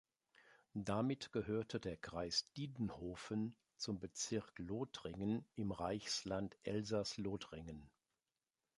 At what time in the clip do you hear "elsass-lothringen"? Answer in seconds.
6.63-7.87